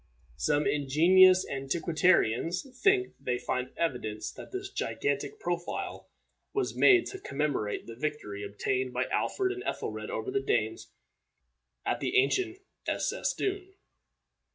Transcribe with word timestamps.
Some 0.37 0.65
ingenious 0.65 1.45
antiquarians 1.47 2.65
think 2.81 3.13
they 3.19 3.37
find 3.37 3.69
evidence 3.77 4.31
that 4.31 4.51
this 4.51 4.71
gigantic 4.71 5.39
profile 5.39 6.09
was 6.53 6.75
made 6.75 7.05
to 7.11 7.19
commemorate 7.19 7.85
the 7.85 7.95
victory 7.95 8.43
obtained 8.43 8.93
by 8.93 9.05
Alfred 9.11 9.51
and 9.51 9.61
Ethelred 9.63 10.09
over 10.09 10.31
the 10.31 10.39
Danes 10.41 10.91
at 11.85 11.99
the 11.99 12.17
ancient 12.17 12.57
Æscesdune. 12.87 13.75